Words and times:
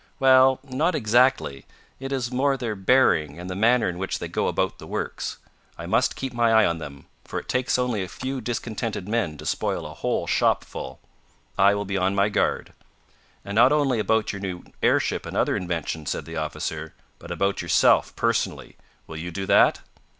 "Well, 0.19 0.59
not 0.67 0.95
exactly; 0.95 1.67
it 1.99 2.11
is 2.11 2.31
more 2.31 2.57
their 2.57 2.75
bearing, 2.75 3.37
and 3.37 3.47
the 3.51 3.55
manner 3.55 3.87
in 3.87 3.99
which 3.99 4.17
they 4.17 4.27
go 4.27 4.47
about 4.47 4.79
the 4.79 4.87
works. 4.87 5.37
I 5.77 5.85
must 5.85 6.15
keep 6.15 6.33
my 6.33 6.51
eye 6.51 6.65
on 6.65 6.79
them, 6.79 7.05
for 7.23 7.39
it 7.39 7.47
takes 7.47 7.77
only 7.77 8.01
a 8.01 8.07
few 8.07 8.41
discontented 8.41 9.07
men 9.07 9.37
to 9.37 9.45
spoil 9.45 9.85
a 9.85 9.93
whole 9.93 10.25
shop 10.25 10.63
full. 10.63 11.01
I 11.55 11.75
will 11.75 11.85
be 11.85 11.97
on 11.97 12.15
my 12.15 12.29
guard." 12.29 12.73
"And 13.45 13.53
not 13.53 13.71
only 13.71 13.99
about 13.99 14.33
your 14.33 14.39
new 14.41 14.63
airship 14.81 15.23
and 15.27 15.37
other 15.37 15.55
inventions," 15.55 16.09
said 16.09 16.25
the 16.25 16.35
officer, 16.37 16.95
"but 17.19 17.29
about 17.29 17.61
yourself, 17.61 18.15
personally. 18.15 18.77
Will 19.05 19.17
you 19.17 19.29
do 19.29 19.45
that?" 19.45 19.81